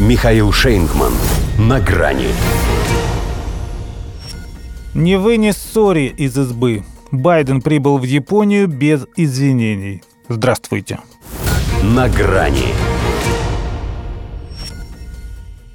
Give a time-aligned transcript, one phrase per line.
[0.00, 1.12] Михаил Шейнгман.
[1.58, 2.28] На грани.
[4.94, 6.84] Не вынес ссори из избы.
[7.10, 10.02] Байден прибыл в Японию без извинений.
[10.26, 11.00] Здравствуйте.
[11.82, 12.72] На грани.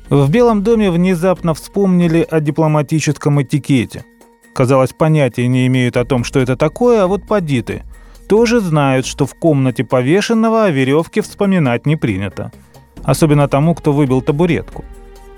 [0.10, 4.06] В Белом доме внезапно вспомнили о дипломатическом этикете.
[4.56, 7.84] Казалось, понятия не имеют о том, что это такое, а вот поди ты.
[8.28, 12.52] Тоже знают, что в комнате повешенного о веревке вспоминать не принято.
[13.06, 14.84] Особенно тому, кто выбил табуретку.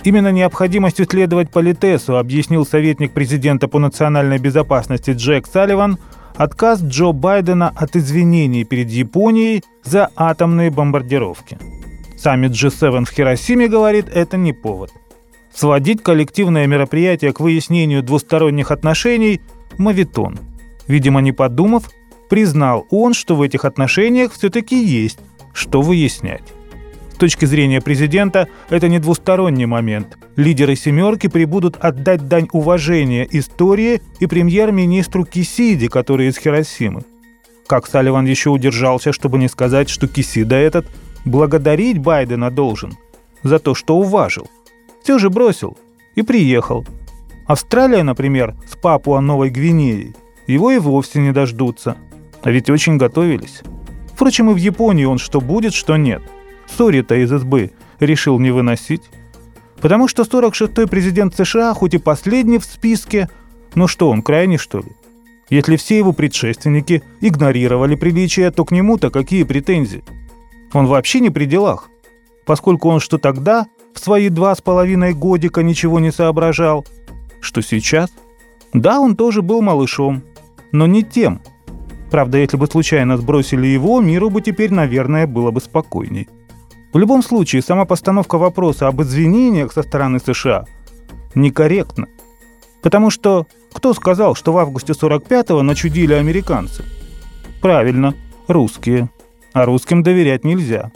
[0.03, 5.97] Именно необходимостью следовать политесу объяснил советник президента по национальной безопасности Джек Салливан
[6.35, 11.57] отказ Джо Байдена от извинений перед Японией за атомные бомбардировки.
[12.17, 14.91] Саммит G7 в Хиросиме, говорит, это не повод.
[15.53, 19.41] Сводить коллективное мероприятие к выяснению двусторонних отношений–
[19.77, 20.39] мавитон.
[20.87, 21.89] Видимо, не подумав,
[22.29, 25.19] признал он, что в этих отношениях все-таки есть
[25.53, 26.43] что выяснять.
[27.17, 30.19] С точки зрения президента, это не двусторонний момент.
[30.35, 37.05] Лидеры «семерки» прибудут отдать дань уважения истории и премьер-министру Кисиде, который из Хиросимы.
[37.65, 40.85] Как Салливан еще удержался, чтобы не сказать, что Кисида этот–
[41.25, 42.93] благодарить Байдена должен
[43.41, 44.47] за то, что уважил.
[45.01, 45.75] Все же бросил
[46.13, 46.85] и приехал.
[47.47, 50.13] Австралия, например, с Папуа-Новой Гвинеей,
[50.45, 51.97] его и вовсе не дождутся.
[52.43, 53.63] А ведь очень готовились.
[54.13, 56.21] Впрочем, и в Японии он что будет, что нет.
[56.67, 59.03] Сори-то из СБ решил не выносить.
[59.81, 63.29] Потому что 46-й президент США, хоть и последний в списке,
[63.75, 64.91] но что он, крайний что ли?
[65.49, 70.03] Если все его предшественники игнорировали приличия, то к нему-то какие претензии?
[70.73, 71.89] Он вообще не при делах,
[72.45, 76.85] поскольку он что тогда, в свои два с половиной годика, ничего не соображал,
[77.39, 78.09] что сейчас.
[78.73, 80.23] Да, он тоже был малышом,
[80.71, 81.41] но не тем.
[82.11, 86.27] Правда, если бы случайно сбросили его, миру бы теперь, наверное, было бы спокойней.
[86.97, 90.65] В любом случае, сама постановка вопроса об извинениях со стороны США
[91.35, 92.07] некорректна.
[92.81, 96.83] Потому что кто сказал, что в августе 45-го начудили американцы?
[97.61, 98.15] Правильно,
[98.47, 99.11] русские
[99.53, 100.91] а русским доверять нельзя.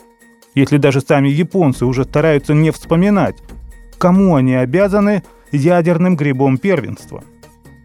[0.55, 3.35] Если даже сами японцы уже стараются не вспоминать,
[3.99, 5.21] кому они обязаны
[5.51, 7.23] ядерным грибом первенства.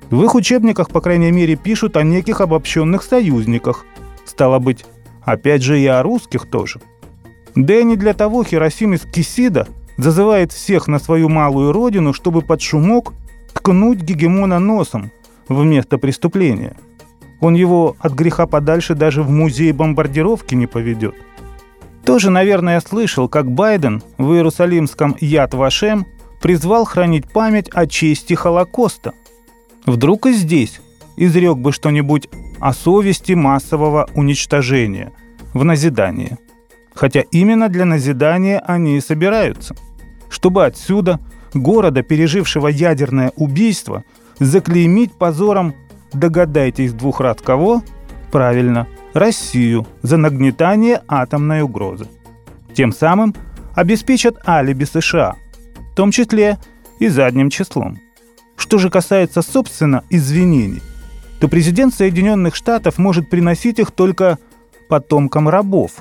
[0.09, 3.85] В их учебниках, по крайней мере, пишут о неких обобщенных союзниках.
[4.25, 4.87] Стало быть,
[5.23, 6.81] опять же и о русских тоже.
[7.57, 12.63] Да и не для того Хиросимис Кисида зазывает всех на свою малую родину, чтобы под
[12.63, 13.13] шумок
[13.53, 15.11] ткнуть гегемона носом
[15.49, 16.77] вместо преступления–
[17.41, 21.15] он его от греха подальше даже в музей бомбардировки не поведет.
[22.05, 26.07] Тоже, наверное, слышал, как Байден в Иерусалимском Яд Вашем
[26.41, 29.13] призвал хранить память о чести Холокоста.
[29.85, 30.81] Вдруг и здесь
[31.17, 32.29] изрек бы что-нибудь
[32.61, 35.13] о совести массового уничтожения
[35.53, 36.39] в назидание.
[36.97, 39.77] Хотя именно для назидания они и собираются.
[40.29, 41.21] Чтобы отсюда,
[41.55, 44.03] города, пережившего ядерное убийство,
[44.41, 45.75] заклеймить позором
[46.13, 47.83] Догадайтесь двух раз кого?
[48.33, 52.07] Правильно, Россию за нагнетание атомной угрозы.
[52.75, 53.35] Тем самым
[53.75, 55.37] обеспечат алиби США,
[55.93, 56.59] в том числе
[56.99, 57.99] и задним числом.
[58.57, 60.83] Что же касается, собственно, извинений,
[61.41, 64.39] то президент Соединенных Штатов может приносить их только
[64.89, 65.93] потомкам рабов.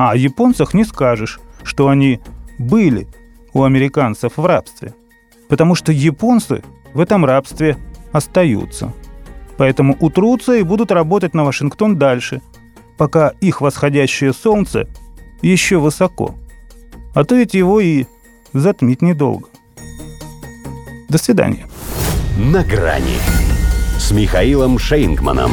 [0.00, 2.20] А о японцах не скажешь, что они
[2.58, 3.06] были
[3.52, 4.94] у американцев в рабстве.
[5.48, 6.62] Потому что японцы
[6.94, 7.76] в этом рабстве
[8.12, 8.92] остаются–
[9.60, 12.40] Поэтому утрутся и будут работать на Вашингтон дальше,
[12.96, 14.88] пока их восходящее солнце
[15.42, 16.34] еще высоко.
[17.14, 18.06] А то ведь его и
[18.54, 19.48] затмить недолго.
[21.10, 21.66] До свидания.
[22.38, 23.18] На грани
[23.98, 25.50] с Михаилом Шейнгманом.